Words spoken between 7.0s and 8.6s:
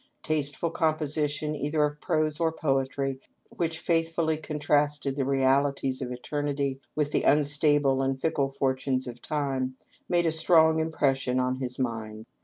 the unstable and fickle